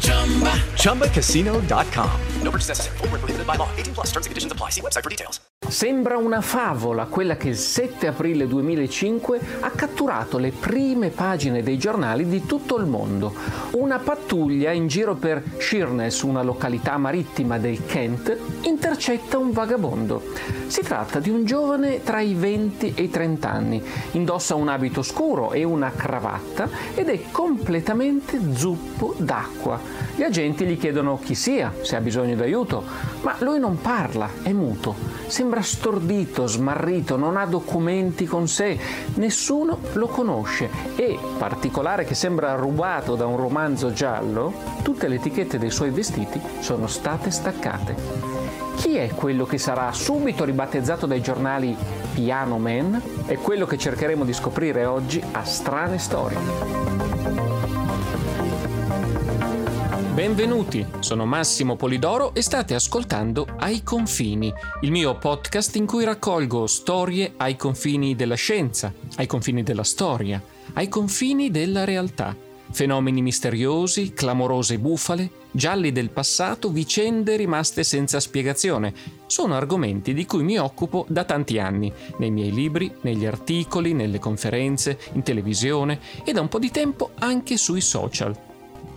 ChumbaCasino.com. 0.00 2.10
No 2.42 2.50
purchase 2.50 2.68
necessary. 2.68 2.96
Full 2.98 3.08
prohibited 3.08 3.46
by 3.46 3.56
law. 3.56 3.68
18 3.76 3.94
plus 3.94 4.10
terms 4.10 4.26
and 4.26 4.30
conditions 4.30 4.52
apply. 4.52 4.70
See 4.70 4.80
website 4.80 5.02
for 5.02 5.10
details. 5.10 5.40
Sembra 5.68 6.16
una 6.16 6.40
favola 6.40 7.04
quella 7.04 7.36
che 7.36 7.48
il 7.48 7.56
7 7.56 8.08
aprile 8.08 8.48
2005 8.48 9.40
ha 9.60 9.70
catturato 9.70 10.38
le 10.38 10.50
prime 10.50 11.10
pagine 11.10 11.62
dei 11.62 11.78
giornali 11.78 12.26
di 12.26 12.44
tutto 12.44 12.76
il 12.76 12.86
mondo. 12.86 13.32
Una 13.72 13.98
pattuglia 13.98 14.72
in 14.72 14.88
giro 14.88 15.14
per 15.14 15.42
Sheerness, 15.58 16.22
una 16.22 16.42
località 16.42 16.96
marittima 16.96 17.58
del 17.58 17.84
Kent, 17.86 18.36
intercetta 18.62 19.38
un 19.38 19.52
vagabondo. 19.52 20.22
Si 20.66 20.80
tratta 20.80 21.20
di 21.20 21.30
un 21.30 21.44
giovane 21.44 22.02
tra 22.02 22.20
i 22.20 22.34
20 22.34 22.94
e 22.96 23.02
i 23.02 23.10
30 23.10 23.48
anni, 23.48 23.82
indossa 24.12 24.56
un 24.56 24.68
abito 24.68 25.02
scuro 25.02 25.52
e 25.52 25.62
una 25.62 25.92
cravatta 25.92 26.68
ed 26.94 27.10
è 27.10 27.30
completamente 27.30 28.40
zuppo 28.54 29.14
d'acqua. 29.18 29.89
Gli 30.14 30.22
agenti 30.22 30.66
gli 30.66 30.78
chiedono 30.78 31.18
chi 31.18 31.34
sia, 31.34 31.72
se 31.82 31.96
ha 31.96 32.00
bisogno 32.00 32.34
d'aiuto, 32.34 32.84
ma 33.22 33.36
lui 33.40 33.58
non 33.58 33.80
parla, 33.80 34.28
è 34.42 34.52
muto. 34.52 34.94
Sembra 35.26 35.62
stordito, 35.62 36.46
smarrito, 36.46 37.16
non 37.16 37.36
ha 37.36 37.46
documenti 37.46 38.26
con 38.26 38.48
sé, 38.48 38.78
nessuno 39.14 39.78
lo 39.94 40.06
conosce 40.08 40.68
e, 40.96 41.18
particolare 41.38 42.04
che 42.04 42.14
sembra 42.14 42.54
rubato 42.54 43.14
da 43.14 43.26
un 43.26 43.36
romanzo 43.36 43.92
giallo, 43.92 44.52
tutte 44.82 45.08
le 45.08 45.16
etichette 45.16 45.58
dei 45.58 45.70
suoi 45.70 45.90
vestiti 45.90 46.40
sono 46.60 46.86
state 46.86 47.30
staccate. 47.30 48.40
Chi 48.76 48.96
è 48.96 49.10
quello 49.14 49.44
che 49.44 49.58
sarà 49.58 49.92
subito 49.92 50.44
ribattezzato 50.44 51.06
dai 51.06 51.20
giornali 51.20 51.76
Piano 52.14 52.58
Man? 52.58 53.00
È 53.26 53.34
quello 53.34 53.66
che 53.66 53.76
cercheremo 53.76 54.24
di 54.24 54.32
scoprire 54.32 54.86
oggi 54.86 55.22
a 55.32 55.44
Strane 55.44 55.98
Storie. 55.98 57.49
Benvenuti, 60.20 60.84
sono 60.98 61.24
Massimo 61.24 61.76
Polidoro 61.76 62.34
e 62.34 62.42
state 62.42 62.74
ascoltando 62.74 63.46
Ai 63.56 63.82
confini, 63.82 64.52
il 64.82 64.90
mio 64.90 65.16
podcast 65.16 65.76
in 65.76 65.86
cui 65.86 66.04
raccolgo 66.04 66.66
storie 66.66 67.32
ai 67.38 67.56
confini 67.56 68.14
della 68.14 68.34
scienza, 68.34 68.92
ai 69.16 69.26
confini 69.26 69.62
della 69.62 69.82
storia, 69.82 70.38
ai 70.74 70.90
confini 70.90 71.50
della 71.50 71.84
realtà. 71.84 72.36
Fenomeni 72.70 73.22
misteriosi, 73.22 74.12
clamorose 74.12 74.78
bufale, 74.78 75.30
gialli 75.52 75.90
del 75.90 76.10
passato, 76.10 76.68
vicende 76.68 77.36
rimaste 77.36 77.82
senza 77.82 78.20
spiegazione. 78.20 78.92
Sono 79.24 79.54
argomenti 79.54 80.12
di 80.12 80.26
cui 80.26 80.42
mi 80.42 80.58
occupo 80.58 81.06
da 81.08 81.24
tanti 81.24 81.58
anni, 81.58 81.90
nei 82.18 82.30
miei 82.30 82.52
libri, 82.52 82.92
negli 83.00 83.24
articoli, 83.24 83.94
nelle 83.94 84.18
conferenze, 84.18 84.98
in 85.14 85.22
televisione 85.22 85.98
e 86.26 86.32
da 86.32 86.42
un 86.42 86.48
po' 86.48 86.58
di 86.58 86.70
tempo 86.70 87.12
anche 87.20 87.56
sui 87.56 87.80
social. 87.80 88.48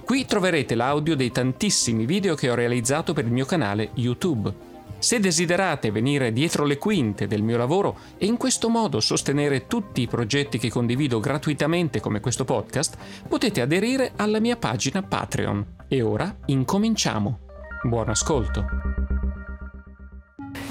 Qui 0.05 0.25
troverete 0.25 0.75
l'audio 0.75 1.15
dei 1.15 1.31
tantissimi 1.31 2.05
video 2.05 2.35
che 2.35 2.49
ho 2.49 2.55
realizzato 2.55 3.13
per 3.13 3.25
il 3.25 3.31
mio 3.31 3.45
canale 3.45 3.91
YouTube. 3.95 4.53
Se 4.99 5.19
desiderate 5.19 5.91
venire 5.91 6.33
dietro 6.33 6.65
le 6.65 6.77
quinte 6.77 7.25
del 7.25 7.41
mio 7.41 7.57
lavoro 7.57 7.97
e 8.17 8.25
in 8.25 8.37
questo 8.37 8.69
modo 8.69 8.99
sostenere 8.99 9.65
tutti 9.67 10.01
i 10.01 10.07
progetti 10.07 10.57
che 10.57 10.69
condivido 10.69 11.19
gratuitamente 11.19 12.01
come 12.01 12.19
questo 12.19 12.43
podcast, 12.43 12.97
potete 13.27 13.61
aderire 13.61 14.11
alla 14.17 14.39
mia 14.39 14.57
pagina 14.57 15.01
Patreon. 15.01 15.65
E 15.87 16.01
ora 16.01 16.35
incominciamo. 16.45 17.39
Buon 17.83 18.09
ascolto 18.09 19.02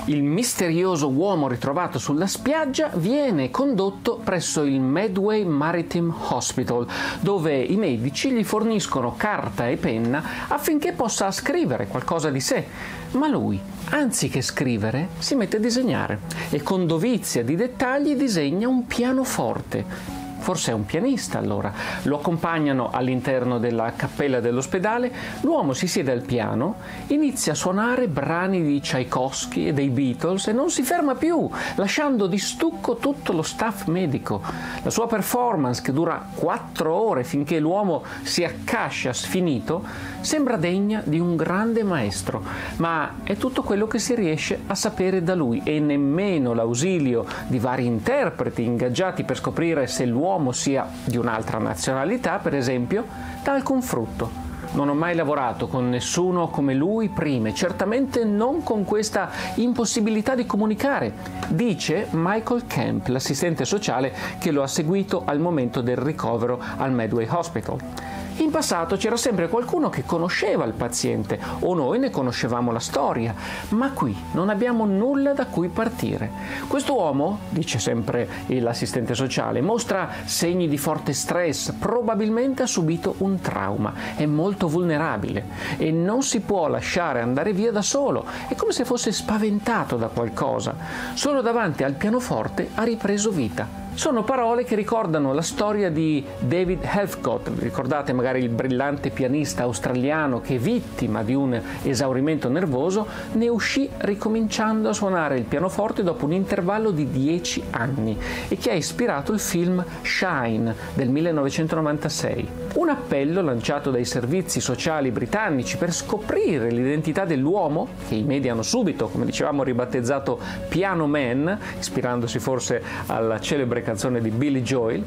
il 0.06 0.22
misterioso 0.22 1.08
uomo 1.08 1.46
ritrovato 1.46 1.98
sulla 1.98 2.26
spiaggia 2.26 2.90
viene 2.94 3.50
condotto 3.50 4.20
presso 4.22 4.64
il 4.64 4.80
Medway 4.80 5.44
Maritime 5.44 6.12
Hospital, 6.30 6.86
dove 7.20 7.60
i 7.60 7.76
medici 7.76 8.30
gli 8.32 8.42
forniscono 8.42 9.14
carta 9.16 9.68
e 9.68 9.76
penna 9.76 10.48
affinché 10.48 10.92
possa 10.92 11.30
scrivere 11.30 11.86
qualcosa 11.86 12.30
di 12.30 12.40
sé. 12.40 12.66
Ma 13.12 13.28
lui, 13.28 13.60
anziché 13.90 14.40
scrivere, 14.40 15.08
si 15.18 15.34
mette 15.34 15.58
a 15.58 15.60
disegnare 15.60 16.20
e 16.50 16.62
con 16.62 16.86
dovizia 16.86 17.44
di 17.44 17.54
dettagli 17.54 18.14
disegna 18.14 18.66
un 18.66 18.86
pianoforte 18.86 20.21
Forse 20.42 20.72
è 20.72 20.74
un 20.74 20.84
pianista 20.84 21.38
allora. 21.38 21.72
Lo 22.02 22.16
accompagnano 22.16 22.90
all'interno 22.90 23.58
della 23.58 23.92
cappella 23.94 24.40
dell'ospedale, 24.40 25.12
l'uomo 25.42 25.72
si 25.72 25.86
siede 25.86 26.10
al 26.10 26.22
piano, 26.22 26.74
inizia 27.06 27.52
a 27.52 27.54
suonare 27.54 28.08
brani 28.08 28.60
di 28.60 28.80
Tchaikovsky 28.80 29.68
e 29.68 29.72
dei 29.72 29.88
Beatles 29.88 30.48
e 30.48 30.52
non 30.52 30.68
si 30.68 30.82
ferma 30.82 31.14
più, 31.14 31.48
lasciando 31.76 32.26
di 32.26 32.38
stucco 32.38 32.96
tutto 32.96 33.32
lo 33.32 33.42
staff 33.42 33.86
medico. 33.86 34.42
La 34.82 34.90
sua 34.90 35.06
performance, 35.06 35.80
che 35.80 35.92
dura 35.92 36.26
quattro 36.34 36.92
ore 36.92 37.22
finché 37.22 37.60
l'uomo 37.60 38.02
si 38.22 38.42
accascia 38.42 39.12
sfinito, 39.12 39.84
sembra 40.22 40.56
degna 40.56 41.02
di 41.04 41.20
un 41.20 41.36
grande 41.36 41.84
maestro, 41.84 42.42
ma 42.76 43.16
è 43.22 43.36
tutto 43.36 43.62
quello 43.62 43.86
che 43.86 43.98
si 43.98 44.14
riesce 44.14 44.60
a 44.66 44.74
sapere 44.74 45.22
da 45.22 45.34
lui 45.34 45.60
e 45.64 45.78
nemmeno 45.78 46.52
l'ausilio 46.52 47.24
di 47.46 47.58
vari 47.58 47.86
interpreti 47.86 48.64
ingaggiati 48.64 49.24
per 49.24 49.36
scoprire 49.36 49.86
se 49.86 50.04
l'uomo 50.06 50.20
uomo 50.32 50.52
sia 50.52 50.88
di 51.04 51.16
un'altra 51.16 51.58
nazionalità, 51.58 52.38
per 52.38 52.54
esempio, 52.54 53.04
dà 53.42 53.52
alcun 53.52 53.82
frutto. 53.82 54.50
Non 54.72 54.88
ho 54.88 54.94
mai 54.94 55.14
lavorato 55.14 55.66
con 55.66 55.90
nessuno 55.90 56.48
come 56.48 56.72
lui 56.72 57.10
prima 57.10 57.48
e 57.48 57.54
certamente 57.54 58.24
non 58.24 58.62
con 58.62 58.84
questa 58.84 59.28
impossibilità 59.56 60.34
di 60.34 60.46
comunicare, 60.46 61.12
dice 61.48 62.06
Michael 62.12 62.66
Kemp, 62.66 63.08
l'assistente 63.08 63.66
sociale 63.66 64.14
che 64.38 64.50
lo 64.50 64.62
ha 64.62 64.66
seguito 64.66 65.22
al 65.26 65.40
momento 65.40 65.82
del 65.82 65.98
ricovero 65.98 66.58
al 66.78 66.92
Medway 66.92 67.26
Hospital. 67.28 68.11
In 68.42 68.50
passato 68.50 68.96
c'era 68.96 69.16
sempre 69.16 69.48
qualcuno 69.48 69.88
che 69.88 70.04
conosceva 70.04 70.64
il 70.64 70.72
paziente 70.72 71.38
o 71.60 71.74
noi 71.74 72.00
ne 72.00 72.10
conoscevamo 72.10 72.72
la 72.72 72.80
storia, 72.80 73.32
ma 73.68 73.92
qui 73.92 74.14
non 74.32 74.48
abbiamo 74.48 74.84
nulla 74.84 75.32
da 75.32 75.46
cui 75.46 75.68
partire. 75.68 76.28
Questo 76.66 76.96
uomo, 76.96 77.38
dice 77.50 77.78
sempre 77.78 78.28
l'assistente 78.48 79.14
sociale, 79.14 79.60
mostra 79.60 80.08
segni 80.24 80.66
di 80.66 80.76
forte 80.76 81.12
stress, 81.12 81.70
probabilmente 81.78 82.64
ha 82.64 82.66
subito 82.66 83.14
un 83.18 83.40
trauma, 83.40 83.94
è 84.16 84.26
molto 84.26 84.66
vulnerabile 84.66 85.44
e 85.76 85.92
non 85.92 86.24
si 86.24 86.40
può 86.40 86.66
lasciare 86.66 87.20
andare 87.20 87.52
via 87.52 87.70
da 87.70 87.80
solo, 87.80 88.24
è 88.48 88.56
come 88.56 88.72
se 88.72 88.84
fosse 88.84 89.12
spaventato 89.12 89.96
da 89.96 90.08
qualcosa. 90.08 90.74
Solo 91.14 91.42
davanti 91.42 91.84
al 91.84 91.94
pianoforte 91.94 92.70
ha 92.74 92.82
ripreso 92.82 93.30
vita. 93.30 93.81
Sono 93.94 94.24
parole 94.24 94.64
che 94.64 94.74
ricordano 94.74 95.34
la 95.34 95.42
storia 95.42 95.90
di 95.90 96.24
David 96.38 96.80
Helfgott, 96.82 97.50
ricordate 97.58 98.14
magari 98.14 98.40
il 98.40 98.48
brillante 98.48 99.10
pianista 99.10 99.64
australiano 99.64 100.40
che 100.40 100.56
vittima 100.56 101.22
di 101.22 101.34
un 101.34 101.60
esaurimento 101.82 102.48
nervoso 102.48 103.06
ne 103.32 103.48
uscì 103.48 103.88
ricominciando 103.98 104.88
a 104.88 104.94
suonare 104.94 105.36
il 105.36 105.44
pianoforte 105.44 106.02
dopo 106.02 106.24
un 106.24 106.32
intervallo 106.32 106.90
di 106.90 107.10
dieci 107.10 107.62
anni 107.70 108.16
e 108.48 108.56
che 108.56 108.70
ha 108.70 108.74
ispirato 108.74 109.34
il 109.34 109.38
film 109.38 109.84
Shine 110.00 110.74
del 110.94 111.10
1996. 111.10 112.48
Un 112.74 112.88
appello 112.88 113.42
lanciato 113.42 113.90
dai 113.90 114.06
servizi 114.06 114.60
sociali 114.60 115.10
britannici 115.10 115.76
per 115.76 115.92
scoprire 115.92 116.70
l'identità 116.70 117.26
dell'uomo, 117.26 117.88
che 118.08 118.14
i 118.14 118.22
media 118.22 118.52
hanno 118.52 118.62
subito, 118.62 119.08
come 119.08 119.26
dicevamo, 119.26 119.62
ribattezzato 119.62 120.40
Piano 120.68 121.06
Man, 121.06 121.58
ispirandosi 121.78 122.38
forse 122.38 122.82
alla 123.06 123.38
celebre 123.38 123.81
canzone 123.82 124.20
di 124.20 124.30
Billy 124.30 124.62
Joel, 124.62 125.04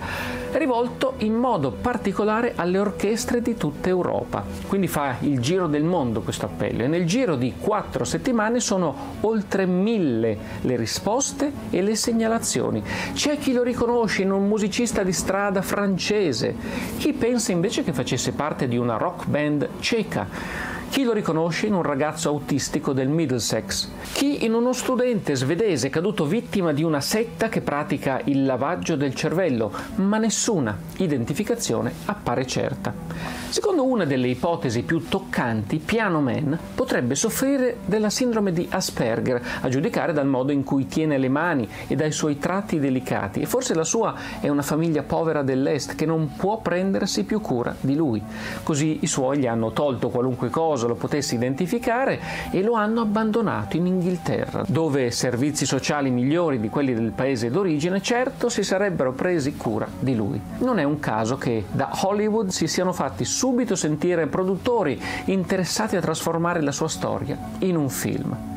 rivolto 0.54 1.14
in 1.20 1.34
modo 1.34 1.72
particolare 1.72 2.54
alle 2.56 2.78
orchestre 2.78 3.42
di 3.42 3.56
tutta 3.56 3.90
Europa. 3.90 4.44
Quindi 4.68 4.88
fa 4.88 5.16
il 5.22 5.40
giro 5.40 5.68
del 5.68 5.84
mondo 5.84 6.22
questo 6.22 6.46
appello 6.46 6.84
e 6.84 6.88
nel 6.88 7.06
giro 7.06 7.36
di 7.36 7.54
quattro 7.60 8.04
settimane 8.06 8.60
sono 8.60 8.96
oltre 9.22 9.66
mille 9.66 10.38
le 10.62 10.76
risposte 10.76 11.52
e 11.70 11.82
le 11.82 11.96
segnalazioni. 11.96 12.84
C'è 13.14 13.38
chi 13.38 13.54
lo 13.54 13.64
riconosce 13.64 14.22
in 14.22 14.32
un 14.32 14.48
musicista 14.48 15.04
di 15.04 15.14
strada 15.14 15.62
francese, 15.62 16.56
chi 16.98 17.14
pensa 17.14 17.52
invece 17.52 17.84
che 17.84 17.94
facesse 17.94 18.32
parte 18.32 18.68
di 18.68 18.78
una 18.78 18.98
rock 18.98 19.26
band 19.28 19.70
ceca 19.80 20.74
chi 20.96 21.04
lo 21.04 21.12
riconosce 21.12 21.68
in 21.68 21.74
un 21.74 21.82
ragazzo 21.82 22.30
autistico 22.30 22.94
del 22.94 23.10
Middlesex, 23.10 23.90
chi 24.14 24.46
in 24.46 24.54
uno 24.54 24.72
studente 24.72 25.36
svedese 25.36 25.90
caduto 25.90 26.24
vittima 26.24 26.72
di 26.72 26.84
una 26.84 27.02
setta 27.02 27.50
che 27.50 27.60
pratica 27.60 28.22
il 28.24 28.46
lavaggio 28.46 28.96
del 28.96 29.14
cervello, 29.14 29.74
ma 29.96 30.18
nessuna 30.20 30.78
identificazione 30.96 31.92
appare 32.06 32.48
certa. 32.48 33.45
Secondo 33.56 33.86
una 33.86 34.04
delle 34.04 34.28
ipotesi 34.28 34.82
più 34.82 35.08
toccanti, 35.08 35.78
Piano 35.78 36.20
Man 36.20 36.60
potrebbe 36.76 37.16
soffrire 37.16 37.78
della 37.86 38.10
sindrome 38.10 38.52
di 38.52 38.68
Asperger, 38.70 39.42
a 39.62 39.70
giudicare 39.70 40.12
dal 40.12 40.28
modo 40.28 40.52
in 40.52 40.66
cui 40.66 40.88
tiene 40.88 41.18
le 41.18 41.30
mani 41.30 41.66
e 41.88 41.96
dai 41.96 42.12
suoi 42.12 42.38
tratti 42.38 42.80
delicati. 42.80 43.40
E 43.40 43.46
forse 43.46 43.74
la 43.74 43.86
sua 43.86 44.14
è 44.42 44.50
una 44.50 44.62
famiglia 44.62 45.04
povera 45.04 45.42
dell'Est 45.42 45.96
che 45.96 46.06
non 46.06 46.34
può 46.36 46.60
prendersi 46.60 47.24
più 47.24 47.40
cura 47.40 47.74
di 47.80 47.96
lui. 47.96 48.22
Così 48.62 48.98
i 49.04 49.08
suoi 49.08 49.38
gli 49.38 49.48
hanno 49.48 49.72
tolto 49.72 50.10
qualunque 50.10 50.50
cosa 50.50 50.88
lo 50.88 50.96
potesse 50.96 51.36
identificare 51.36 52.20
e 52.52 52.62
lo 52.62 52.74
hanno 52.74 53.00
abbandonato 53.00 53.78
in 53.78 53.86
Inghilterra, 53.86 54.66
dove 54.68 55.12
servizi 55.12 55.66
sociali 55.66 56.10
migliori 56.10 56.60
di 56.60 56.68
quelli 56.68 56.94
del 56.94 57.14
paese 57.14 57.50
d'origine 57.50 58.02
certo 58.02 58.50
si 58.50 58.64
sarebbero 58.64 59.14
presi 59.14 59.56
cura 59.56 59.88
di 59.98 60.14
lui. 60.14 60.42
Non 60.58 60.78
è 60.78 60.84
un 60.84 61.00
caso 61.00 61.38
che 61.38 61.64
da 61.72 61.90
Hollywood 62.02 62.50
si 62.50 62.68
siano 62.68 62.92
fatti 62.92 63.24
subito 63.24 63.44
sentire 63.76 64.28
produttori 64.28 65.00
interessati 65.26 65.96
a 65.96 66.02
trasformare 66.02 66.62
la 66.62 66.72
sua 66.72 66.88
storia 66.88 67.38
in 67.60 67.76
un 67.76 67.90
film. 67.90 68.55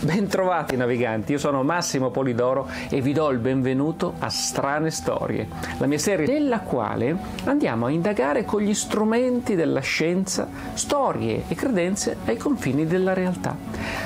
Bentrovati 0.00 0.76
naviganti, 0.76 1.32
io 1.32 1.38
sono 1.38 1.62
Massimo 1.62 2.10
Polidoro 2.10 2.68
e 2.90 3.00
vi 3.00 3.12
do 3.14 3.30
il 3.30 3.38
benvenuto 3.38 4.14
a 4.18 4.28
Strane 4.28 4.90
Storie, 4.90 5.48
la 5.78 5.86
mia 5.86 5.98
serie 5.98 6.26
nella 6.26 6.60
quale 6.60 7.16
andiamo 7.44 7.86
a 7.86 7.90
indagare 7.90 8.44
con 8.44 8.60
gli 8.60 8.74
strumenti 8.74 9.54
della 9.54 9.80
scienza 9.80 10.46
storie 10.74 11.44
e 11.48 11.54
credenze 11.54 12.16
ai 12.26 12.36
confini 12.36 12.86
della 12.86 13.14
realtà. 13.14 13.56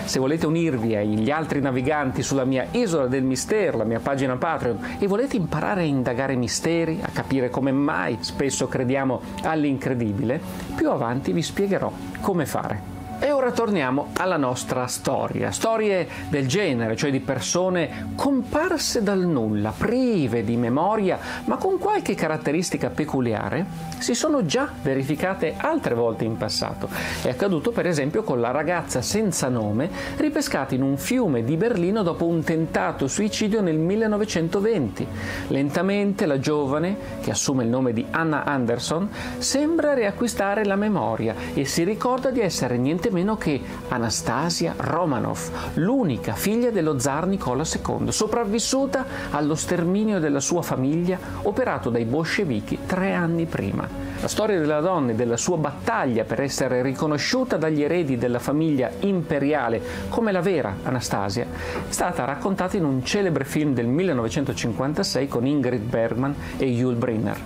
Se 0.05 0.21
volete 0.21 0.47
unirvi 0.47 0.95
agli 0.95 1.31
altri 1.31 1.61
naviganti 1.61 2.23
sulla 2.23 2.45
mia 2.45 2.67
Isola 2.71 3.07
del 3.07 3.25
Mistero, 3.25 3.79
la 3.79 3.85
mia 3.85 4.01
pagina 4.01 4.37
Patreon, 4.37 4.97
e 5.01 5.07
volete 5.09 5.37
imparare 5.37 5.81
a 5.81 5.85
indagare 5.85 6.37
misteri, 6.37 7.01
a 7.03 7.09
capire 7.09 7.51
come 7.51 7.73
mai 7.73 8.19
spesso 8.21 8.69
crediamo 8.69 9.21
all'incredibile, 9.43 10.41
più 10.77 10.91
avanti 10.91 11.33
vi 11.33 11.43
spiegherò 11.43 11.91
come 12.21 12.47
fare. 12.47 12.98
E 13.21 13.33
ora 13.33 13.51
torniamo 13.51 14.11
alla 14.17 14.37
nostra 14.37 14.87
storia, 14.87 15.51
storie 15.51 16.07
del 16.29 16.47
genere, 16.47 16.95
cioè 16.95 17.11
di 17.11 17.19
persone 17.19 18.13
comparse 18.15 19.03
dal 19.03 19.27
nulla, 19.27 19.75
prive 19.77 20.45
di 20.45 20.57
memoria, 20.57 21.19
ma 21.47 21.57
con 21.57 21.79
qualche 21.79 22.15
caratteristica 22.15 22.91
peculiare, 22.91 23.67
si 23.99 24.15
sono 24.15 24.45
già 24.45 24.71
verificate 24.83 25.55
altre 25.57 25.97
volte 25.97 26.25
in 26.25 26.37
passato. 26.37 26.89
È 27.21 27.29
accaduto 27.29 27.73
per 27.73 27.89
esempio 27.89 28.23
con 28.23 28.41
la 28.41 28.53
ragazza 28.53 29.03
senza 29.03 29.49
nome 29.49 29.91
ripescata 30.17 30.77
in 30.77 30.83
un 30.83 30.97
fiume 30.97 31.43
di 31.43 31.57
Berlino 31.57 32.05
dopo 32.05 32.25
un 32.25 32.45
tentato 32.45 33.09
suicidio 33.09 33.61
nel 33.61 33.79
1920. 33.79 35.07
Lentamente 35.49 36.25
la 36.25 36.39
giovane, 36.39 36.97
che 37.21 37.33
assume 37.33 37.65
il 37.65 37.69
nome 37.69 37.93
di 37.93 38.07
Anna 38.11 38.45
Anderson, 38.45 39.09
sembra 39.39 39.95
riacquistare 39.95 40.65
la 40.65 40.77
memoria 40.77 41.35
e 41.53 41.65
si 41.65 41.83
ricorda 41.83 42.31
di 42.31 42.41
essere 42.41 42.77
niente 42.77 43.08
niente 43.09 43.11
meno 43.11 43.37
che 43.37 43.61
Anastasia 43.89 44.75
Romanov, 44.77 45.51
l'unica 45.75 46.35
figlia 46.35 46.71
dello 46.71 46.99
zar 46.99 47.27
Nicola 47.27 47.65
II, 47.65 48.13
sopravvissuta 48.13 49.05
allo 49.31 49.55
sterminio 49.55 50.21
della 50.21 50.41
sua 50.41 50.63
famiglia 50.63 51.19
operato 51.43 51.91
dai 51.91 52.05
bolscevichi 52.05 52.79
tre 52.87 53.13
anni 53.13 53.47
prima. 53.47 53.89
La 54.21 54.27
storia 54.27 54.59
della 54.59 54.81
donna 54.81 55.13
e 55.13 55.15
della 55.15 55.37
sua 55.37 55.59
battaglia 55.59 56.25
per 56.25 56.41
essere 56.41 56.83
riconosciuta 56.83 57.57
dagli 57.57 57.85
eredi 57.85 58.19
della 58.19 58.41
famiglia 58.41 58.91
imperiale 59.01 59.81
come 60.09 60.33
la 60.33 60.41
vera 60.41 60.79
Anastasia 60.83 61.45
è 61.45 61.93
stata 61.93 62.25
raccontata 62.25 62.77
in 62.77 62.85
un 62.85 63.05
celebre 63.05 63.45
film 63.45 63.75
del 63.75 63.87
1956 63.87 65.29
con 65.29 65.47
Ingrid 65.47 65.83
Bergman 65.83 66.35
e 66.57 66.65
Yul 66.65 66.97
Brynner. 66.97 67.39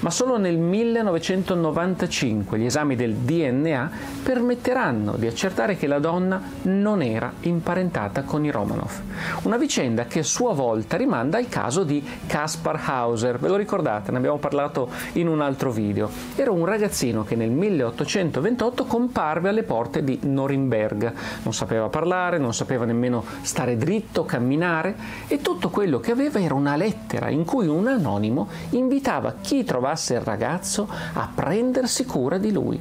Ma 0.00 0.10
solo 0.10 0.36
nel 0.36 0.58
1995 0.58 2.58
gli 2.58 2.66
esami 2.66 2.94
del 2.94 3.14
DNA 3.14 3.90
permetteranno 4.22 5.16
di 5.16 5.26
accertare 5.26 5.78
che 5.78 5.86
la 5.86 5.98
donna 5.98 6.42
non 6.64 7.00
era 7.00 7.32
imparentata 7.40 8.24
con 8.24 8.44
i 8.44 8.50
Romanov. 8.50 9.00
Una 9.44 9.56
vicenda 9.56 10.04
che 10.04 10.18
a 10.18 10.24
sua 10.24 10.52
volta 10.52 10.98
rimanda 10.98 11.38
al 11.38 11.48
caso 11.48 11.84
di 11.84 12.06
Kaspar 12.26 12.78
Hauser, 12.84 13.38
ve 13.38 13.48
lo 13.48 13.56
ricordate, 13.56 14.10
ne 14.10 14.18
abbiamo 14.18 14.36
parlato 14.36 14.90
in 15.12 15.26
un 15.26 15.40
altro 15.40 15.70
video 15.70 16.17
era 16.34 16.50
un 16.50 16.64
ragazzino 16.64 17.24
che 17.24 17.34
nel 17.34 17.50
1828 17.50 18.84
comparve 18.84 19.48
alle 19.48 19.62
porte 19.62 20.04
di 20.04 20.18
Norimberga. 20.22 21.12
Non 21.42 21.52
sapeva 21.52 21.88
parlare, 21.88 22.38
non 22.38 22.54
sapeva 22.54 22.84
nemmeno 22.84 23.24
stare 23.42 23.76
dritto, 23.76 24.24
camminare 24.24 24.94
e 25.26 25.40
tutto 25.40 25.70
quello 25.70 26.00
che 26.00 26.12
aveva 26.12 26.40
era 26.40 26.54
una 26.54 26.76
lettera 26.76 27.28
in 27.28 27.44
cui 27.44 27.66
un 27.66 27.86
anonimo 27.86 28.48
invitava 28.70 29.34
chi 29.40 29.64
trovasse 29.64 30.14
il 30.14 30.20
ragazzo 30.20 30.88
a 31.14 31.28
prendersi 31.34 32.04
cura 32.04 32.38
di 32.38 32.52
lui. 32.52 32.80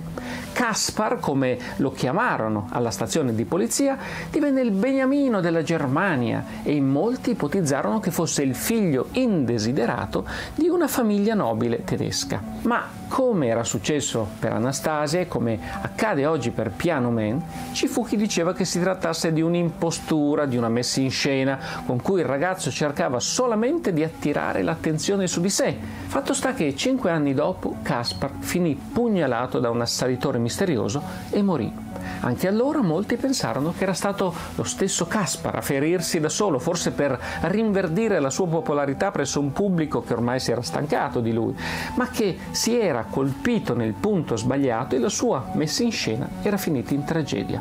Kaspar, 0.54 1.20
come 1.20 1.58
lo 1.78 1.92
chiamarono 1.92 2.68
alla 2.72 2.92
stazione 2.92 3.36
di 3.36 3.46
polizia, 3.46 3.98
divenne 4.32 4.62
il 4.62 4.72
beniamino 4.72 5.40
della 5.40 5.62
Germania 5.62 6.44
e 6.64 6.74
in 6.74 6.88
molti 6.88 7.32
ipotizzarono 7.32 8.00
che 8.00 8.12
fosse 8.12 8.42
il 8.42 8.56
figlio 8.56 9.08
indesiderato 9.12 10.26
di 10.56 10.68
una 10.68 10.88
famiglia 10.88 11.36
nobile 11.36 11.84
tedesca. 11.84 12.42
Ma 12.64 12.86
come 13.08 13.27
era 13.28 13.64
successo 13.66 14.26
per 14.40 14.54
Anastasia 14.54 15.20
e 15.20 15.28
come 15.28 15.60
accade 15.82 16.26
oggi 16.26 16.52
per 16.52 16.72
Piano 16.72 17.12
Man, 17.12 17.44
ci 17.74 17.88
fu 17.88 18.06
chi 18.06 18.16
diceva 18.16 18.54
che 18.54 18.64
si 18.64 18.80
trattasse 18.80 19.34
di 19.34 19.42
un'impostura, 19.42 20.46
di 20.46 20.56
una 20.56 20.70
messa 20.70 21.02
in 21.02 21.12
scena 21.12 21.60
con 21.86 22.02
cui 22.02 22.22
il 22.22 22.26
ragazzo 22.26 22.72
cercava 22.72 23.20
solamente 23.20 23.92
di 23.92 24.04
attirare 24.04 24.62
l'attenzione 24.64 25.28
su 25.28 25.42
di 25.42 25.50
sé. 25.50 25.76
Fatto 26.06 26.34
sta 26.34 26.54
che 26.54 26.74
cinque 26.76 27.12
anni 27.12 27.34
dopo 27.34 27.76
Caspar 27.82 28.32
finì 28.40 28.76
pugnalato 28.76 29.60
da 29.60 29.70
un 29.70 29.82
assalitore 29.82 30.38
misterioso 30.38 31.02
e 31.30 31.42
morì. 31.42 31.86
Anche 32.22 32.48
allora 32.48 32.82
molti 32.82 33.16
pensarono 33.16 33.74
che 33.78 33.84
era 33.84 33.94
stato 33.94 34.34
lo 34.56 34.64
stesso 34.64 35.06
Caspar 35.06 35.56
a 35.56 35.62
ferirsi 35.62 36.20
da 36.20 36.30
solo, 36.30 36.58
forse 36.58 36.92
per 36.92 37.20
rinverdire 37.42 38.20
la 38.20 38.30
sua 38.30 38.48
popolarità 38.48 39.12
presso 39.12 39.40
un 39.40 39.52
pubblico 39.52 40.02
che 40.02 40.14
ormai 40.14 40.40
si 40.40 40.52
era 40.52 40.62
stancato 40.62 41.20
di 41.20 41.32
lui, 41.32 41.56
ma 41.96 42.10
che 42.10 42.38
si 42.52 42.80
era 42.80 43.06
colpito 43.18 43.74
nel 43.74 43.94
punto 43.94 44.36
sbagliato 44.36 44.94
e 44.94 45.00
la 45.00 45.10
sua 45.10 45.50
messa 45.54 45.82
in 45.82 45.92
scena 45.92 46.30
era 46.44 46.56
finita 46.56 46.94
in 46.94 47.04
tragedia. 47.04 47.60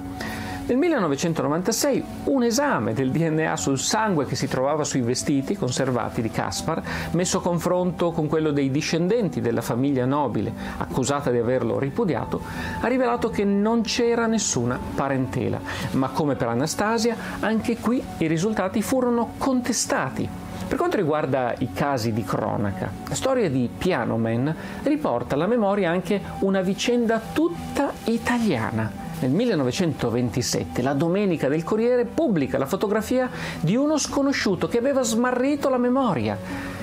Nel 0.67 0.77
1996 0.77 2.05
un 2.25 2.43
esame 2.43 2.93
del 2.93 3.11
DNA 3.11 3.57
sul 3.57 3.79
sangue 3.79 4.27
che 4.27 4.37
si 4.37 4.49
trovava 4.49 4.85
sui 4.85 5.01
vestiti 5.01 5.57
conservati 5.57 6.21
di 6.21 6.31
Caspar, 6.31 6.83
messo 7.13 7.39
a 7.39 7.41
confronto 7.41 8.11
con 8.11 8.27
quello 8.27 8.51
dei 8.51 8.71
discendenti 8.71 9.41
della 9.41 9.63
famiglia 9.63 10.05
nobile 10.05 10.53
accusata 10.77 11.31
di 11.31 11.39
averlo 11.39 11.79
ripudiato, 11.79 12.43
ha 12.83 12.87
rivelato 12.87 13.31
che 13.31 13.45
non 13.45 13.81
c'era 13.81 14.27
nessuna 14.27 14.79
parentela, 14.95 15.59
ma 15.93 16.11
come 16.11 16.35
per 16.35 16.49
Anastasia, 16.49 17.17
anche 17.41 17.79
qui 17.79 18.03
i 18.19 18.27
risultati 18.27 18.83
furono 18.83 19.33
contestati 19.39 20.29
per 20.67 20.77
quanto 20.77 20.97
riguarda 20.97 21.55
i 21.59 21.73
casi 21.73 22.13
di 22.13 22.25
cronaca, 22.25 22.91
la 23.09 23.15
storia 23.15 23.49
di 23.49 23.69
Piano 23.77 24.17
Man 24.17 24.55
riporta 24.83 25.35
alla 25.35 25.47
memoria 25.47 25.91
anche 25.91 26.21
una 26.41 26.61
vicenda 26.61 27.21
tutta 27.33 27.93
italiana 28.05 29.05
nel 29.19 29.31
1927 29.31 30.83
la 30.83 30.93
Domenica 30.93 31.49
del 31.49 31.65
Corriere 31.65 32.05
pubblica 32.05 32.59
la 32.59 32.67
fotografia 32.67 33.31
di 33.61 33.75
uno 33.75 33.97
sconosciuto 33.97 34.69
che 34.69 34.79
aveva 34.79 35.03
smarrito 35.03 35.71
la 35.71 35.79
memoria. 35.79 36.37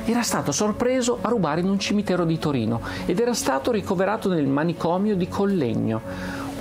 Era 0.05 0.23
stato 0.23 0.51
sorpreso 0.51 1.19
a 1.21 1.29
rubare 1.29 1.61
in 1.61 1.69
un 1.69 1.77
cimitero 1.77 2.25
di 2.25 2.39
Torino 2.39 2.81
ed 3.05 3.19
era 3.19 3.33
stato 3.33 3.71
ricoverato 3.71 4.29
nel 4.29 4.47
manicomio 4.47 5.15
di 5.15 5.27
Collegno. 5.27 6.01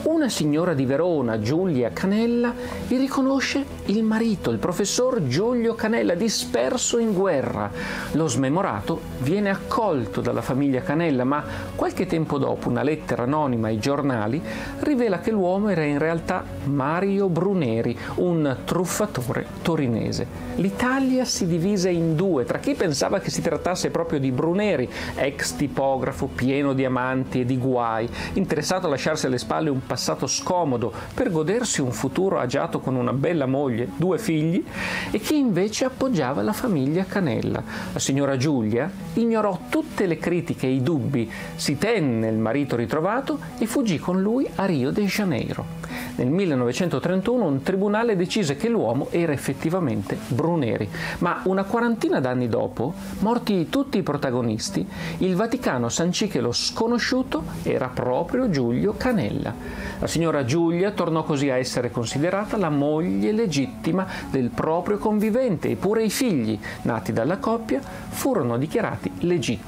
Una 0.04 0.28
signora 0.28 0.75
di 0.75 0.85
Verona, 0.85 1.38
Giulia 1.38 1.90
Canella, 1.92 2.52
vi 2.88 2.97
riconosce 2.97 3.64
il 3.87 4.02
marito, 4.02 4.50
il 4.50 4.59
professor 4.59 5.28
Giulio 5.28 5.76
Canella, 5.76 6.14
disperso 6.14 6.99
in 6.99 7.12
guerra. 7.12 7.71
Lo 8.12 8.26
smemorato 8.26 9.00
viene 9.18 9.50
accolto 9.50 10.21
dalla 10.21 10.42
famiglia 10.42 10.82
Canella, 10.82 11.23
ma 11.23 11.44
qualche 11.76 12.06
tempo 12.06 12.38
dopo 12.38 12.68
una 12.68 12.82
lettera 12.82 13.23
anonima 13.23 13.68
ai 13.68 13.78
giornali 13.78 14.42
rivela 14.80 15.21
che 15.21 15.30
l'uomo 15.30 15.68
era 15.68 15.85
in 15.85 15.99
realtà 15.99 16.44
Mario 16.64 17.28
Bruneri, 17.28 17.97
un 18.16 18.56
truffatore 18.64 19.47
torinese. 19.62 20.26
L'Italia 20.56 21.25
si 21.25 21.47
divise 21.47 21.90
in 21.90 22.16
due, 22.16 22.44
tra 22.44 22.59
chi 22.59 22.75
pensava 22.75 23.21
che 23.21 23.30
si 23.30 23.40
trattasse 23.40 23.90
proprio 23.90 24.18
di 24.18 24.32
Bruneri, 24.32 24.90
ex 25.14 25.54
tipografo 25.54 26.26
pieno 26.26 26.73
di 26.73 26.85
amanti 26.85 27.42
e 27.42 27.44
di 27.44 27.56
guai, 27.56 28.09
interessato 28.32 28.88
a 28.88 28.90
lasciarsi 28.90 29.26
alle 29.26 29.38
spalle 29.38 29.71
un 29.71 29.87
passato 29.92 30.26
scomodo 30.26 30.90
per 31.12 31.30
godersi 31.30 31.82
un 31.82 31.92
futuro 31.92 32.38
agiato 32.38 32.80
con 32.80 32.94
una 32.94 33.12
bella 33.12 33.44
moglie, 33.44 33.90
due 33.94 34.16
figli, 34.16 34.64
e 35.11 35.18
chi 35.18 35.37
invece 35.37 35.84
appoggiava 35.84 36.40
la 36.40 36.54
famiglia 36.54 37.04
Canella. 37.04 37.62
La 37.92 37.99
signora 37.99 38.38
Giulia 38.38 38.90
ignorò 39.12 39.58
tutte 39.73 40.05
le 40.05 40.19
critiche 40.19 40.67
e 40.67 40.73
i 40.73 40.83
dubbi, 40.83 41.33
si 41.57 41.79
tenne 41.79 42.29
il 42.29 42.37
marito 42.37 42.76
ritrovato 42.76 43.38
e 43.57 43.64
fuggì 43.64 43.99
con 43.99 44.21
lui 44.21 44.47
a 44.57 44.67
Rio 44.67 44.91
de 44.91 45.07
Janeiro. 45.07 45.64
Nel 46.17 46.29
1931 46.29 47.43
un 47.43 47.62
tribunale 47.62 48.14
decise 48.14 48.57
che 48.57 48.69
l'uomo 48.69 49.07
era 49.11 49.33
effettivamente 49.33 50.19
Bruneri, 50.29 50.87
ma 51.21 51.41
una 51.45 51.64
quarantina 51.64 52.21
d'anni 52.21 52.49
dopo, 52.49 52.93
morti 53.21 53.71
tutti 53.71 53.97
i 53.97 54.02
protagonisti, 54.02 54.87
il 55.19 55.37
Vaticano 55.37 55.88
sancì 55.88 56.29
che 56.29 56.43
lo 56.43 56.52
sconosciuto 56.52 57.43
era 57.62 57.88
proprio 57.88 58.50
Giulio 58.50 58.93
Canella. 58.95 59.55
La 59.99 60.07
signora 60.07 60.45
Giulia 60.45 60.91
tornò 60.91 61.23
così 61.23 61.49
a 61.49 61.57
essere 61.57 61.91
considerata 61.91 62.59
la 62.59 62.69
moglie 62.69 63.33
legittima 63.33 64.07
del 64.31 64.50
proprio 64.50 64.99
convivente, 64.99 65.71
eppure 65.71 66.05
i 66.05 66.11
figli 66.11 66.59
nati 66.83 67.14
dalla 67.14 67.38
coppia 67.38 67.81
furono 67.81 68.59
dichiarati 68.59 69.11
legittimi. 69.21 69.62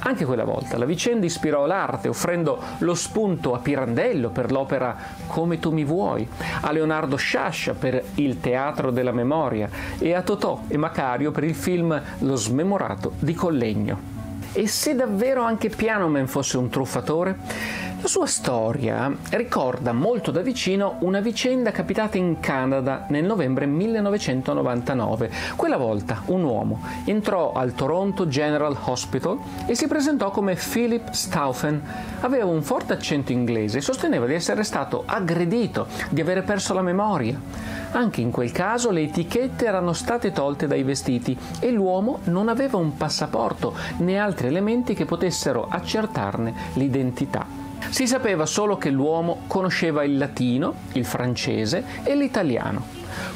Anche 0.00 0.24
quella 0.24 0.44
volta 0.44 0.78
la 0.78 0.84
vicenda 0.84 1.26
ispirò 1.26 1.66
l'arte, 1.66 2.08
offrendo 2.08 2.60
lo 2.78 2.94
spunto 2.94 3.54
a 3.54 3.58
Pirandello 3.58 4.30
per 4.30 4.52
l'opera 4.52 4.96
Come 5.26 5.58
tu 5.58 5.72
mi 5.72 5.84
vuoi, 5.84 6.28
a 6.60 6.70
Leonardo 6.70 7.16
Sciascia 7.16 7.74
per 7.74 8.02
Il 8.16 8.40
teatro 8.40 8.90
della 8.90 9.12
memoria 9.12 9.68
e 9.98 10.14
a 10.14 10.22
Totò 10.22 10.62
e 10.68 10.76
Macario 10.76 11.30
per 11.30 11.44
il 11.44 11.54
film 11.54 12.00
Lo 12.20 12.36
smemorato 12.36 13.12
di 13.18 13.34
Collegno. 13.34 14.14
E 14.52 14.68
se 14.68 14.94
davvero 14.94 15.42
anche 15.42 15.68
Pianoman 15.68 16.26
fosse 16.26 16.56
un 16.56 16.68
truffatore? 16.68 17.36
La 18.06 18.12
sua 18.12 18.26
storia 18.26 19.12
ricorda 19.30 19.92
molto 19.92 20.30
da 20.30 20.40
vicino 20.40 20.98
una 21.00 21.18
vicenda 21.18 21.72
capitata 21.72 22.16
in 22.16 22.38
Canada 22.38 23.04
nel 23.08 23.24
novembre 23.24 23.66
1999. 23.66 25.28
Quella 25.56 25.76
volta 25.76 26.22
un 26.26 26.44
uomo 26.44 26.82
entrò 27.04 27.52
al 27.52 27.74
Toronto 27.74 28.28
General 28.28 28.76
Hospital 28.80 29.40
e 29.66 29.74
si 29.74 29.88
presentò 29.88 30.30
come 30.30 30.54
Philip 30.54 31.10
Stauffen. 31.10 31.82
Aveva 32.20 32.44
un 32.44 32.62
forte 32.62 32.92
accento 32.92 33.32
inglese 33.32 33.78
e 33.78 33.80
sosteneva 33.80 34.26
di 34.26 34.34
essere 34.34 34.62
stato 34.62 35.02
aggredito, 35.04 35.88
di 36.08 36.20
avere 36.20 36.42
perso 36.42 36.74
la 36.74 36.82
memoria. 36.82 37.40
Anche 37.90 38.20
in 38.20 38.30
quel 38.30 38.52
caso 38.52 38.92
le 38.92 39.02
etichette 39.02 39.66
erano 39.66 39.92
state 39.92 40.30
tolte 40.30 40.68
dai 40.68 40.84
vestiti 40.84 41.36
e 41.58 41.72
l'uomo 41.72 42.20
non 42.26 42.46
aveva 42.46 42.76
un 42.76 42.96
passaporto 42.96 43.74
né 43.96 44.16
altri 44.16 44.46
elementi 44.46 44.94
che 44.94 45.06
potessero 45.06 45.66
accertarne 45.68 46.54
l'identità. 46.74 47.65
Si 47.90 48.06
sapeva 48.06 48.46
solo 48.46 48.76
che 48.76 48.90
l'uomo 48.90 49.42
conosceva 49.46 50.04
il 50.04 50.18
latino, 50.18 50.74
il 50.92 51.04
francese 51.04 51.84
e 52.02 52.14
l'italiano. 52.14 52.84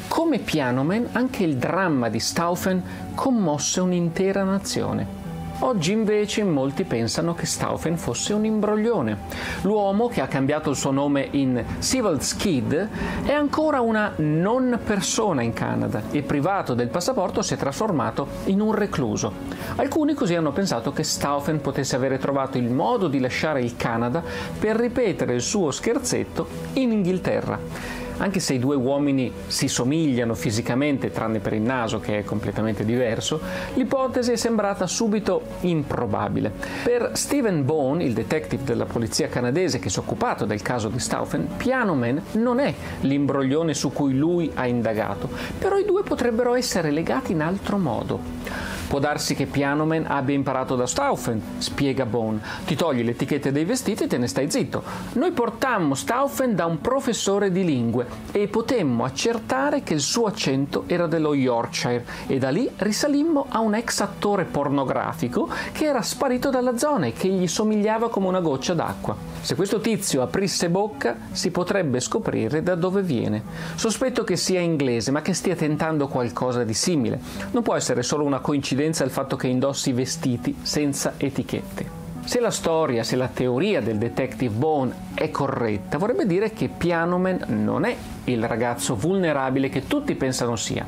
Come 0.07 0.39
Pianoman, 0.39 1.07
anche 1.13 1.43
il 1.43 1.57
dramma 1.57 2.09
di 2.09 2.19
Stauffen 2.19 2.83
commosse 3.15 3.79
un'intera 3.79 4.43
nazione. 4.43 5.20
Oggi 5.63 5.91
invece 5.91 6.43
molti 6.43 6.85
pensano 6.85 7.35
che 7.35 7.45
Stauffen 7.45 7.95
fosse 7.95 8.33
un 8.33 8.45
imbroglione. 8.45 9.17
L'uomo 9.61 10.07
che 10.07 10.19
ha 10.19 10.27
cambiato 10.27 10.71
il 10.71 10.75
suo 10.75 10.89
nome 10.89 11.27
in 11.31 11.63
Civil 11.79 12.19
Skid 12.19 12.89
è 13.23 13.31
ancora 13.31 13.79
una 13.79 14.11
non 14.17 14.79
persona 14.83 15.43
in 15.43 15.53
Canada 15.53 16.01
e 16.09 16.23
privato 16.23 16.73
del 16.73 16.87
passaporto 16.87 17.43
si 17.43 17.53
è 17.53 17.57
trasformato 17.57 18.27
in 18.45 18.59
un 18.59 18.73
recluso. 18.73 19.31
Alcuni 19.75 20.15
così 20.15 20.33
hanno 20.33 20.51
pensato 20.51 20.91
che 20.93 21.03
Stauffen 21.03 21.61
potesse 21.61 21.95
avere 21.95 22.17
trovato 22.17 22.57
il 22.57 22.71
modo 22.71 23.07
di 23.07 23.19
lasciare 23.19 23.61
il 23.61 23.75
Canada 23.75 24.23
per 24.59 24.75
ripetere 24.77 25.35
il 25.35 25.41
suo 25.41 25.69
scherzetto 25.69 26.47
in 26.73 26.91
Inghilterra 26.91 28.00
anche 28.17 28.39
se 28.39 28.53
i 28.53 28.59
due 28.59 28.75
uomini 28.75 29.31
si 29.47 29.67
somigliano 29.67 30.33
fisicamente, 30.33 31.11
tranne 31.11 31.39
per 31.39 31.53
il 31.53 31.61
naso 31.61 31.99
che 31.99 32.19
è 32.19 32.23
completamente 32.23 32.85
diverso, 32.85 33.39
l'ipotesi 33.75 34.31
è 34.31 34.35
sembrata 34.35 34.87
subito 34.87 35.41
improbabile. 35.61 36.51
Per 36.83 37.11
Stephen 37.13 37.65
Bone, 37.65 38.03
il 38.03 38.13
detective 38.13 38.63
della 38.63 38.85
polizia 38.85 39.27
canadese 39.27 39.79
che 39.79 39.89
si 39.89 39.99
è 39.99 40.01
occupato 40.01 40.45
del 40.45 40.61
caso 40.61 40.89
di 40.89 40.99
Stauffen, 40.99 41.49
Piano 41.57 41.95
Man 41.95 42.21
non 42.33 42.59
è 42.59 42.73
l'imbroglione 43.01 43.73
su 43.73 43.91
cui 43.91 44.15
lui 44.15 44.51
ha 44.53 44.67
indagato, 44.67 45.29
però 45.57 45.77
i 45.77 45.85
due 45.85 46.03
potrebbero 46.03 46.55
essere 46.55 46.91
legati 46.91 47.31
in 47.31 47.41
altro 47.41 47.77
modo. 47.77 48.79
Può 48.91 48.99
darsi 48.99 49.35
che 49.35 49.45
Pianoman 49.45 50.03
abbia 50.05 50.35
imparato 50.35 50.75
da 50.75 50.85
Stauffen, 50.85 51.41
spiega 51.59 52.05
Bone. 52.05 52.41
Ti 52.65 52.75
togli 52.75 53.05
le 53.05 53.11
etichette 53.11 53.53
dei 53.53 53.63
vestiti 53.63 54.03
e 54.03 54.07
te 54.07 54.17
ne 54.17 54.27
stai 54.27 54.51
zitto. 54.51 54.83
Noi 55.13 55.31
portammo 55.31 55.95
Stauffen 55.95 56.55
da 56.55 56.65
un 56.65 56.81
professore 56.81 57.53
di 57.53 57.63
lingue 57.63 58.05
e 58.33 58.49
potemmo 58.49 59.05
accertare 59.05 59.81
che 59.83 59.93
il 59.93 60.01
suo 60.01 60.25
accento 60.25 60.83
era 60.87 61.07
dello 61.07 61.33
Yorkshire 61.33 62.05
e 62.27 62.37
da 62.37 62.49
lì 62.49 62.69
risalimmo 62.75 63.45
a 63.47 63.59
un 63.59 63.75
ex 63.75 64.01
attore 64.01 64.43
pornografico 64.43 65.47
che 65.71 65.85
era 65.85 66.01
sparito 66.01 66.49
dalla 66.49 66.77
zona 66.77 67.05
e 67.05 67.13
che 67.13 67.29
gli 67.29 67.47
somigliava 67.47 68.09
come 68.09 68.27
una 68.27 68.41
goccia 68.41 68.73
d'acqua. 68.73 69.30
Se 69.41 69.55
questo 69.55 69.79
tizio 69.79 70.21
aprisse 70.21 70.69
bocca 70.69 71.17
si 71.31 71.49
potrebbe 71.51 71.99
scoprire 71.99 72.61
da 72.61 72.75
dove 72.75 73.01
viene. 73.01 73.43
Sospetto 73.75 74.23
che 74.23 74.37
sia 74.37 74.59
inglese 74.59 75.11
ma 75.11 75.21
che 75.21 75.33
stia 75.33 75.55
tentando 75.55 76.07
qualcosa 76.07 76.63
di 76.63 76.73
simile. 76.73 77.19
Non 77.51 77.63
può 77.63 77.75
essere 77.75 78.03
solo 78.03 78.23
una 78.23 78.39
coincidenza 78.39 79.03
il 79.03 79.11
fatto 79.11 79.35
che 79.35 79.47
indossi 79.47 79.91
vestiti 79.91 80.55
senza 80.61 81.13
etichette. 81.17 82.00
Se 82.23 82.39
la 82.39 82.51
storia, 82.51 83.03
se 83.03 83.15
la 83.15 83.27
teoria 83.27 83.81
del 83.81 83.97
detective 83.97 84.53
Bone 84.53 84.93
è 85.15 85.29
corretta, 85.31 85.97
vorrebbe 85.97 86.25
dire 86.25 86.51
che 86.53 86.69
Pianoman 86.69 87.43
non 87.47 87.83
è 87.83 87.95
il 88.25 88.47
ragazzo 88.47 88.95
vulnerabile 88.95 89.69
che 89.69 89.87
tutti 89.87 90.15
pensano 90.15 90.55
sia. 90.55 90.85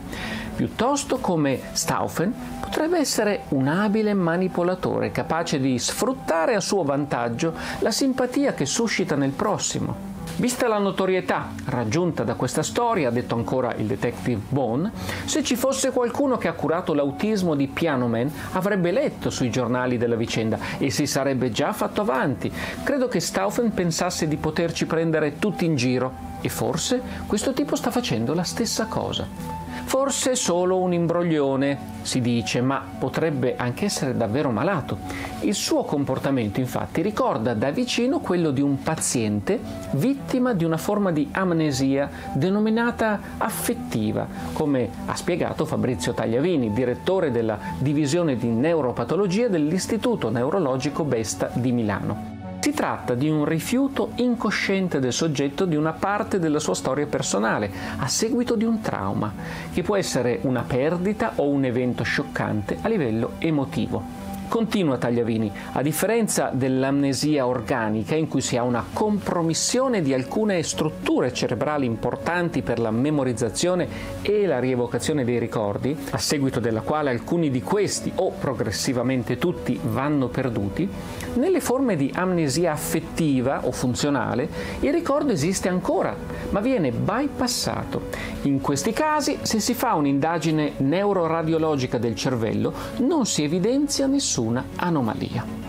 Piuttosto, 0.56 1.18
come 1.18 1.60
Stauffen, 1.72 2.34
potrebbe 2.62 3.00
essere 3.00 3.42
un 3.50 3.68
abile 3.68 4.13
manipolatore 4.13 5.12
capace 5.12 5.60
di 5.60 5.78
sfruttare 5.80 6.56
a 6.56 6.60
suo 6.60 6.84
vantaggio 6.84 7.54
la 7.80 7.92
simpatia 7.92 8.54
che 8.54 8.66
suscita 8.66 9.16
nel 9.16 9.32
prossimo 9.32 10.12
Vista 10.36 10.68
la 10.68 10.80
notorietà 10.80 11.50
raggiunta 11.66 12.24
da 12.24 12.34
questa 12.34 12.63
storia, 12.63 13.10
ha 13.10 13.12
detto 13.12 13.36
ancora 13.36 13.75
il 13.75 13.86
detective 13.86 14.42
Bone, 14.50 14.92
se 15.25 15.44
ci 15.44 15.56
fosse 15.56 15.92
qualcuno 15.92 16.38
che 16.38 16.48
ha 16.48 16.54
curato 16.54 16.96
l'autismo 16.96 17.54
di 17.54 17.68
Piano 17.68 18.08
Man 18.08 18.32
avrebbe 18.54 18.92
letto 18.92 19.30
sui 19.30 19.52
giornali 19.52 19.98
della 19.98 20.16
vicenda 20.16 20.58
e 20.80 20.90
si 20.90 21.06
sarebbe 21.06 21.52
già 21.52 21.72
fatto 21.72 22.02
avanti. 22.02 22.52
Credo 22.84 23.08
che 23.08 23.20
Stauffen 23.20 23.74
pensasse 23.74 24.28
di 24.28 24.38
poterci 24.38 24.88
prendere 24.88 25.38
tutti 25.38 25.66
in 25.66 25.75
giro 25.75 26.32
e 26.42 26.50
forse 26.50 27.02
questo 27.28 27.54
tipo 27.54 27.75
sta 27.75 27.92
facendo 27.92 28.34
la 28.34 28.44
stessa 28.44 28.88
cosa. 28.88 29.62
Forse 29.86 30.36
solo 30.36 30.80
un 30.80 30.92
imbroglione, 30.92 31.92
si 32.02 32.20
dice, 32.20 32.62
ma 32.62 32.84
potrebbe 32.98 33.56
anche 33.56 33.86
essere 33.86 34.18
davvero 34.18 34.50
malato. 34.50 34.98
Il 35.42 35.54
suo 35.54 35.84
comportamento 35.84 36.60
infatti 36.60 37.02
ricorda 37.02 37.54
da 37.54 37.70
vicino 37.70 38.20
quello 38.20 38.52
di 38.52 38.62
un 38.62 38.82
paziente 38.82 39.60
vittima 39.92 40.54
di 40.54 40.63
una 40.63 40.78
forma 40.78 41.12
di 41.12 41.30
amnesia 41.32 42.10
denominata 42.34 43.20
affettiva, 43.38 44.28
come 44.54 44.90
ha 45.06 45.16
spiegato 45.16 45.66
Fabrizio 45.66 46.13
Tagliavini, 46.13 46.74
direttore 46.74 47.32
della 47.32 47.58
divisione 47.78 48.36
di 48.36 48.48
neuropatologia 48.48 49.48
dell'Istituto 49.48 50.30
Neurologico 50.30 51.04
Besta 51.04 51.50
di 51.54 51.72
Milano. 51.72 52.33
Si 52.63 52.72
tratta 52.72 53.13
di 53.13 53.27
un 53.27 53.43
rifiuto 53.43 54.12
incosciente 54.15 55.01
del 55.01 55.12
soggetto 55.12 55.65
di 55.65 55.75
una 55.75 55.91
parte 55.91 56.39
della 56.39 56.60
sua 56.60 56.75
storia 56.75 57.05
personale 57.05 57.70
a 57.98 58.08
seguito 58.08 58.55
di 58.55 58.63
un 58.63 58.79
trauma, 58.79 59.34
che 59.74 59.82
può 59.82 59.98
essere 59.98 60.39
una 60.43 60.63
perdita 60.65 61.34
o 61.36 61.50
un 61.50 61.65
evento 61.65 62.03
scioccante 62.03 62.77
a 62.79 62.88
livello 62.88 63.32
emotivo. 63.39 64.23
Continua 64.48 64.98
Tagliavini, 64.98 65.52
a 65.72 65.82
differenza 65.82 66.52
dell'amnesia 66.54 67.48
organica 67.48 68.14
in 68.14 68.28
cui 68.28 68.42
si 68.42 68.56
ha 68.56 68.62
una 68.62 68.86
compromissione 68.94 70.04
di 70.04 70.14
alcune 70.14 70.62
strutture 70.62 71.34
cerebrali 71.34 71.88
importanti 71.88 72.62
per 72.62 72.78
la 72.78 72.92
memorizzazione 72.92 73.88
e 74.22 74.46
la 74.46 74.60
rievocazione 74.60 75.24
dei 75.24 75.40
ricordi, 75.40 75.98
a 76.12 76.18
seguito 76.20 76.60
della 76.60 76.82
quale 76.82 77.10
alcuni 77.10 77.50
di 77.50 77.64
questi 77.64 78.12
o 78.16 78.32
progressivamente 78.32 79.40
tutti 79.40 79.80
vanno 79.82 80.28
perduti, 80.28 80.88
nelle 81.36 81.60
forme 81.60 81.96
di 81.96 82.12
amnesia 82.14 82.74
affettiva 82.74 83.66
o 83.66 83.72
funzionale 83.72 84.48
il 84.82 84.94
ricordo 84.94 85.32
esiste 85.32 85.68
ancora, 85.68 86.16
ma 86.52 86.60
viene 86.60 86.92
bypassato. 86.92 88.32
In 88.44 88.62
questi 88.62 88.94
casi, 88.94 89.40
se 89.42 89.60
si 89.60 89.74
fa 89.74 89.96
un'indagine 89.96 90.74
neuroradiologica 90.78 91.98
del 91.98 92.16
cervello, 92.16 92.74
non 92.98 93.26
si 93.26 93.44
evidenzia 93.44 94.06
nessun 94.06 94.43
nessuna 94.44 94.66
anomalia. 94.76 95.62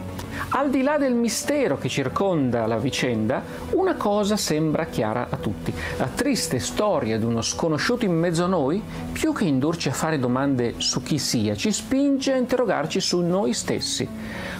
Al 0.56 0.70
di 0.70 0.82
là 0.82 0.98
del 0.98 1.14
mistero 1.14 1.78
che 1.78 1.88
circonda 1.88 2.66
la 2.66 2.76
vicenda, 2.76 3.42
una 3.70 3.94
cosa 3.94 4.36
sembra 4.36 4.86
chiara 4.86 5.28
a 5.30 5.36
tutti. 5.36 5.72
La 5.96 6.06
triste 6.06 6.58
storia 6.58 7.18
di 7.18 7.24
uno 7.24 7.40
sconosciuto 7.40 8.04
in 8.04 8.12
mezzo 8.12 8.44
a 8.44 8.48
noi, 8.48 8.80
più 9.12 9.32
che 9.32 9.44
indurci 9.44 9.88
a 9.88 9.92
fare 9.92 10.18
domande 10.18 10.74
su 10.78 11.02
chi 11.02 11.18
sia, 11.18 11.56
ci 11.56 11.72
spinge 11.72 12.32
a 12.32 12.36
interrogarci 12.36 13.00
su 13.00 13.20
noi 13.20 13.52
stessi. 13.52 14.08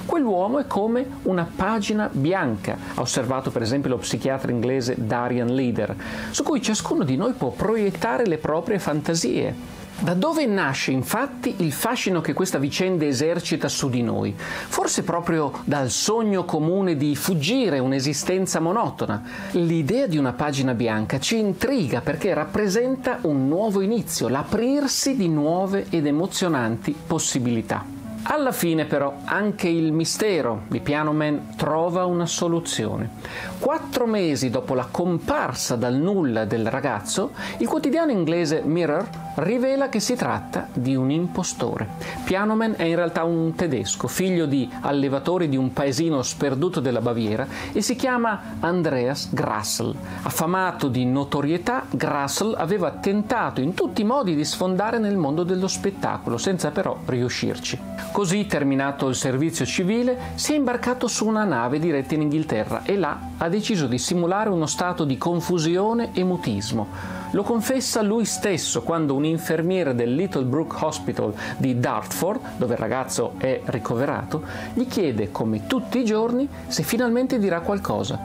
Quell'uomo 0.05 0.59
è 0.59 0.67
come 0.67 1.07
una 1.23 1.49
pagina 1.55 2.09
bianca, 2.13 2.77
ha 2.95 3.01
osservato 3.01 3.51
per 3.51 3.63
esempio 3.63 3.91
lo 3.91 3.99
psichiatra 3.99 4.51
inglese 4.51 4.97
Darian 4.99 5.55
Leader, 5.55 5.95
su 6.31 6.43
cui 6.43 6.61
ciascuno 6.61 7.05
di 7.05 7.17
noi 7.17 7.33
può 7.35 7.51
proiettare 7.51 8.27
le 8.27 8.39
proprie 8.39 8.79
fantasie 8.79 9.83
Da 10.01 10.13
dove 10.15 10.45
nasce 10.45 10.91
infatti 10.91 11.55
il 11.59 11.73
fascino 11.73 12.21
che 12.21 12.33
questa 12.33 12.59
vicenda 12.59 13.05
esercita 13.07 13.69
su 13.69 13.89
di 13.89 14.03
noi? 14.03 14.35
Forse 14.37 15.03
proprio 15.03 15.53
dal 15.65 15.89
sogno 15.89 16.45
comune 16.45 16.97
di 16.97 17.15
fuggire 17.17 17.79
un'esistenza 17.79 18.61
monotona. 18.61 19.23
L'idea 19.53 20.07
di 20.07 20.19
una 20.19 20.33
pagina 20.33 20.75
bianca 20.75 21.19
ci 21.21 21.39
intriga 21.39 22.01
perché 22.01 22.35
rappresenta 22.35 23.19
un 23.23 23.49
nuovo 23.49 23.81
inizio, 23.81 24.29
l'aprirsi 24.29 25.17
di 25.17 25.29
nuove 25.29 25.87
ed 25.89 26.07
emozionanti 26.07 26.95
possibilità. 27.07 27.94
Alla 28.27 28.53
fine 28.53 28.87
però 28.87 29.17
anche 29.25 29.69
il 29.69 29.93
mistero 29.93 30.63
di 30.69 30.81
Piano 30.81 31.13
Man 31.13 31.53
trova 31.57 32.07
una 32.07 32.25
soluzione. 32.25 33.11
Quattro 33.59 34.07
mesi 34.07 34.49
dopo 34.49 34.73
la 34.73 34.89
comparsa 34.91 35.77
dal 35.77 35.95
nulla 35.95 36.47
del 36.47 36.69
ragazzo, 36.71 37.33
il 37.59 37.69
quotidiano 37.69 38.13
inglese 38.13 38.63
Mirror 38.65 39.07
rivela 39.37 39.91
che 39.91 40.01
si 40.01 40.15
tratta 40.15 40.69
di 40.73 40.97
un 40.97 41.11
impostore. 41.11 41.87
Piano 42.25 42.55
Man 42.55 42.75
è 42.79 42.85
in 42.85 42.97
realtà 42.97 43.25
un 43.25 43.55
tedesco, 43.55 44.09
figlio 44.09 44.47
di 44.47 44.71
allevatori 44.81 45.49
di 45.51 45.57
un 45.57 45.73
paesino 45.75 46.23
sperduto 46.23 46.81
della 46.81 47.01
Baviera 47.01 47.47
e 47.73 47.83
si 47.83 47.95
chiama 47.95 48.57
Andreas 48.61 49.33
Grassel. 49.33 49.95
Affamato 50.23 50.89
di 50.89 51.05
notorietà, 51.05 51.85
Grassel 51.91 52.55
aveva 52.57 52.91
tentato 52.93 53.61
in 53.61 53.75
tutti 53.75 54.01
i 54.01 54.05
modi 54.05 54.35
di 54.35 54.45
sfondare 54.45 54.99
nel 54.99 55.19
mondo 55.19 55.43
dello 55.43 55.69
spettacolo, 55.69 56.39
senza 56.39 56.71
però 56.71 56.97
riuscirci. 57.05 57.79
Così, 58.15 58.47
terminato 58.47 59.09
il 59.09 59.17
servizio 59.17 59.67
civile, 59.67 60.17
si 60.37 60.53
è 60.53 60.55
imbarcato 60.55 61.09
su 61.09 61.27
una 61.27 61.43
nave 61.43 61.81
diretta 61.81 62.15
in 62.15 62.23
Inghilterra 62.23 62.85
e 62.85 62.97
là 62.97 63.19
ha 63.39 63.49
deciso 63.49 63.89
di 63.89 63.99
simulare 63.99 64.51
uno 64.51 64.67
stato 64.67 65.05
di 65.05 65.19
confusione 65.19 66.11
e 66.13 66.23
mutismo. 66.23 66.87
Lo 67.33 67.43
confessa 67.43 68.03
lui 68.03 68.25
stesso 68.25 68.83
quando 68.83 69.17
un 69.17 69.25
infermiere 69.25 69.97
del 69.97 70.15
Little 70.15 70.45
Brook 70.45 70.81
Hospital 70.81 71.35
di 71.57 71.81
Dartford, 71.81 72.41
dove 72.57 72.75
il 72.75 72.79
ragazzo 72.79 73.33
è 73.39 73.61
ricoverato, 73.65 74.45
gli 74.75 74.87
chiede, 74.87 75.33
come 75.33 75.67
tutti 75.67 75.99
i 75.99 76.05
giorni, 76.05 76.49
se 76.69 76.85
finalmente 76.85 77.41
dirà 77.41 77.63
qualcosa. 77.63 78.17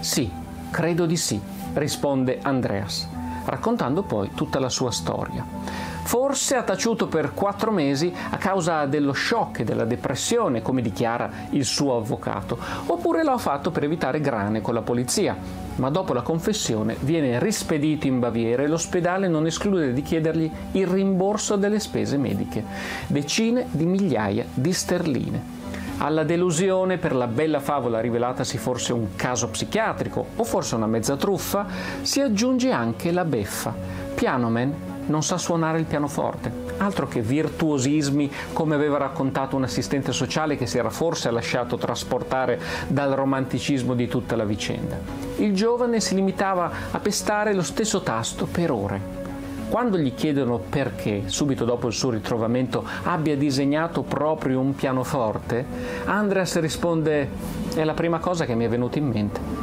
Sì, 0.00 0.30
credo 0.70 1.06
di 1.06 1.16
sì, 1.16 1.40
risponde 1.72 2.40
Andreas, 2.42 3.08
raccontando 3.46 4.02
poi 4.02 4.28
tutta 4.34 4.58
la 4.58 4.68
sua 4.68 4.90
storia. 4.90 5.87
Forse 6.08 6.56
ha 6.56 6.62
taciuto 6.62 7.06
per 7.06 7.34
quattro 7.34 7.70
mesi 7.70 8.10
a 8.30 8.38
causa 8.38 8.86
dello 8.86 9.12
shock 9.12 9.58
e 9.58 9.64
della 9.64 9.84
depressione, 9.84 10.62
come 10.62 10.80
dichiara 10.80 11.30
il 11.50 11.66
suo 11.66 11.98
avvocato, 11.98 12.58
oppure 12.86 13.22
lo 13.22 13.32
ha 13.32 13.36
fatto 13.36 13.70
per 13.70 13.84
evitare 13.84 14.22
grane 14.22 14.62
con 14.62 14.72
la 14.72 14.80
polizia. 14.80 15.36
Ma 15.74 15.90
dopo 15.90 16.14
la 16.14 16.22
confessione 16.22 16.96
viene 17.00 17.38
rispedito 17.38 18.06
in 18.06 18.20
Baviera 18.20 18.62
e 18.62 18.68
l'ospedale 18.68 19.28
non 19.28 19.44
esclude 19.44 19.92
di 19.92 20.00
chiedergli 20.00 20.50
il 20.72 20.86
rimborso 20.86 21.56
delle 21.56 21.78
spese 21.78 22.16
mediche, 22.16 22.64
decine 23.06 23.66
di 23.70 23.84
migliaia 23.84 24.46
di 24.54 24.72
sterline. 24.72 25.56
Alla 25.98 26.24
delusione 26.24 26.96
per 26.96 27.14
la 27.14 27.26
bella 27.26 27.60
favola 27.60 28.00
rivelatasi 28.00 28.56
forse 28.56 28.94
un 28.94 29.14
caso 29.14 29.48
psichiatrico 29.48 30.24
o 30.36 30.44
forse 30.44 30.74
una 30.74 30.86
mezza 30.86 31.16
truffa, 31.16 31.66
si 32.00 32.22
aggiunge 32.22 32.70
anche 32.70 33.12
la 33.12 33.26
beffa. 33.26 33.74
Pianoman 34.14 34.87
non 35.08 35.22
sa 35.22 35.36
suonare 35.36 35.78
il 35.78 35.84
pianoforte, 35.84 36.50
altro 36.78 37.06
che 37.06 37.20
virtuosismi 37.20 38.30
come 38.52 38.74
aveva 38.74 38.96
raccontato 38.96 39.56
un 39.56 39.64
assistente 39.64 40.12
sociale 40.12 40.56
che 40.56 40.66
si 40.66 40.78
era 40.78 40.90
forse 40.90 41.30
lasciato 41.30 41.76
trasportare 41.76 42.60
dal 42.86 43.12
romanticismo 43.12 43.94
di 43.94 44.08
tutta 44.08 44.36
la 44.36 44.44
vicenda. 44.44 44.98
Il 45.36 45.54
giovane 45.54 46.00
si 46.00 46.14
limitava 46.14 46.70
a 46.90 46.98
pestare 46.98 47.54
lo 47.54 47.62
stesso 47.62 48.00
tasto 48.00 48.46
per 48.46 48.70
ore. 48.70 49.26
Quando 49.68 49.98
gli 49.98 50.14
chiedono 50.14 50.58
perché, 50.58 51.24
subito 51.26 51.66
dopo 51.66 51.88
il 51.88 51.92
suo 51.92 52.10
ritrovamento, 52.10 52.86
abbia 53.02 53.36
disegnato 53.36 54.00
proprio 54.00 54.60
un 54.60 54.74
pianoforte, 54.74 55.64
Andreas 56.06 56.58
risponde: 56.58 57.28
È 57.74 57.84
la 57.84 57.92
prima 57.92 58.18
cosa 58.18 58.46
che 58.46 58.54
mi 58.54 58.64
è 58.64 58.68
venuta 58.68 58.96
in 58.98 59.08
mente. 59.08 59.57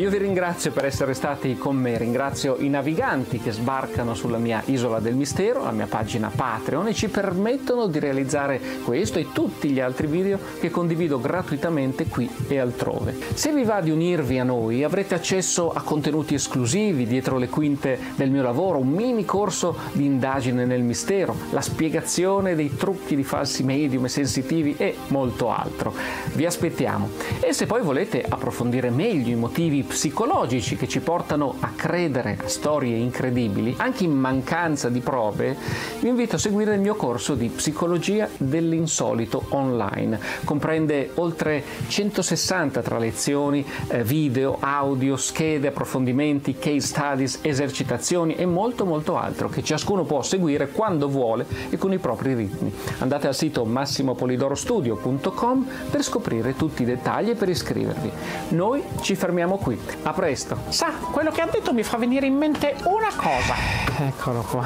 Io 0.00 0.08
vi 0.08 0.16
ringrazio 0.16 0.72
per 0.72 0.86
essere 0.86 1.12
stati 1.12 1.58
con 1.58 1.76
me, 1.76 1.98
ringrazio 1.98 2.56
i 2.58 2.70
naviganti 2.70 3.38
che 3.38 3.50
sbarcano 3.50 4.14
sulla 4.14 4.38
mia 4.38 4.62
isola 4.64 4.98
del 4.98 5.14
mistero, 5.14 5.62
la 5.62 5.72
mia 5.72 5.86
pagina 5.86 6.32
Patreon 6.34 6.88
e 6.88 6.94
ci 6.94 7.10
permettono 7.10 7.86
di 7.86 7.98
realizzare 7.98 8.58
questo 8.82 9.18
e 9.18 9.26
tutti 9.30 9.68
gli 9.68 9.78
altri 9.78 10.06
video 10.06 10.38
che 10.58 10.70
condivido 10.70 11.20
gratuitamente 11.20 12.06
qui 12.06 12.30
e 12.48 12.58
altrove. 12.58 13.14
Se 13.34 13.52
vi 13.52 13.62
va 13.62 13.82
di 13.82 13.90
unirvi 13.90 14.38
a 14.38 14.42
noi 14.42 14.82
avrete 14.84 15.14
accesso 15.14 15.70
a 15.70 15.82
contenuti 15.82 16.32
esclusivi 16.32 17.06
dietro 17.06 17.36
le 17.36 17.50
quinte 17.50 17.98
del 18.16 18.30
mio 18.30 18.42
lavoro, 18.42 18.78
un 18.78 18.88
mini 18.88 19.26
corso 19.26 19.76
di 19.92 20.06
indagine 20.06 20.64
nel 20.64 20.80
mistero, 20.80 21.36
la 21.50 21.60
spiegazione 21.60 22.54
dei 22.54 22.74
trucchi 22.74 23.14
di 23.14 23.22
falsi 23.22 23.64
medium 23.64 24.06
e 24.06 24.08
sensitivi 24.08 24.76
e 24.78 24.96
molto 25.08 25.50
altro. 25.50 25.92
Vi 26.32 26.46
aspettiamo. 26.46 27.10
E 27.40 27.52
se 27.52 27.66
poi 27.66 27.82
volete 27.82 28.24
approfondire 28.26 28.88
meglio 28.88 29.28
i 29.28 29.34
motivi 29.34 29.88
psicologici 29.90 30.76
che 30.76 30.86
ci 30.86 31.00
portano 31.00 31.56
a 31.58 31.72
credere 31.74 32.38
a 32.44 32.48
storie 32.48 32.96
incredibili, 32.96 33.74
anche 33.78 34.04
in 34.04 34.12
mancanza 34.12 34.88
di 34.88 35.00
prove, 35.00 35.56
vi 35.98 36.06
invito 36.06 36.36
a 36.36 36.38
seguire 36.38 36.74
il 36.74 36.80
mio 36.80 36.94
corso 36.94 37.34
di 37.34 37.48
psicologia 37.48 38.28
dell'insolito 38.36 39.46
online. 39.48 40.20
Comprende 40.44 41.10
oltre 41.14 41.64
160 41.88 42.82
tra 42.82 42.98
lezioni, 42.98 43.66
eh, 43.88 44.04
video, 44.04 44.58
audio, 44.60 45.16
schede, 45.16 45.68
approfondimenti, 45.68 46.56
case 46.56 46.80
studies, 46.80 47.40
esercitazioni 47.42 48.36
e 48.36 48.46
molto 48.46 48.84
molto 48.84 49.16
altro 49.16 49.48
che 49.48 49.64
ciascuno 49.64 50.04
può 50.04 50.22
seguire 50.22 50.68
quando 50.68 51.08
vuole 51.08 51.44
e 51.68 51.76
con 51.76 51.92
i 51.92 51.98
propri 51.98 52.34
ritmi. 52.34 52.72
Andate 52.98 53.26
al 53.26 53.34
sito 53.34 53.64
massimopolidorostudio.com 53.64 55.66
per 55.90 56.04
scoprire 56.04 56.54
tutti 56.54 56.82
i 56.82 56.86
dettagli 56.86 57.30
e 57.30 57.34
per 57.34 57.48
iscrivervi. 57.48 58.10
Noi 58.50 58.84
ci 59.00 59.16
fermiamo 59.16 59.56
qui. 59.56 59.69
A 60.02 60.12
presto. 60.12 60.56
Sa, 60.68 60.90
quello 61.10 61.30
che 61.30 61.40
ha 61.40 61.46
detto 61.46 61.72
mi 61.72 61.82
fa 61.82 61.96
venire 61.96 62.26
in 62.26 62.36
mente 62.36 62.76
una 62.84 63.10
cosa. 63.16 63.54
Eccolo 63.98 64.40
qua. 64.42 64.64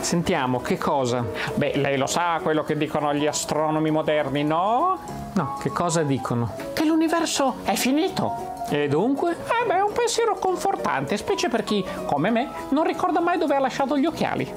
Sentiamo, 0.00 0.60
che 0.60 0.78
cosa? 0.78 1.24
Beh, 1.54 1.76
lei 1.76 1.96
lo 1.96 2.06
sa 2.06 2.38
quello 2.42 2.62
che 2.62 2.76
dicono 2.76 3.12
gli 3.14 3.26
astronomi 3.26 3.90
moderni, 3.90 4.44
no? 4.44 4.98
No, 5.32 5.58
che 5.60 5.70
cosa 5.70 6.02
dicono? 6.02 6.52
Che 6.72 6.84
l'universo 6.84 7.56
è 7.64 7.74
finito. 7.74 8.54
E 8.68 8.88
dunque? 8.88 9.32
Eh 9.32 9.66
beh, 9.66 9.76
è 9.76 9.80
un 9.80 9.92
pensiero 9.92 10.36
confortante, 10.38 11.16
specie 11.16 11.48
per 11.48 11.64
chi, 11.64 11.84
come 12.06 12.30
me, 12.30 12.48
non 12.70 12.84
ricorda 12.84 13.20
mai 13.20 13.38
dove 13.38 13.54
ha 13.54 13.60
lasciato 13.60 13.96
gli 13.98 14.06
occhiali. 14.06 14.52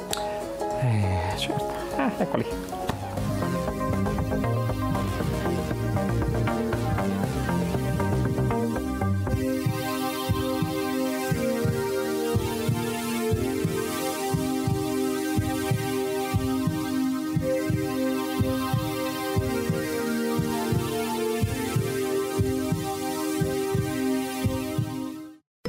Eh, 0.82 1.38
certo. 1.38 1.73
Eh, 1.97 2.21
eccoli. 2.21 2.45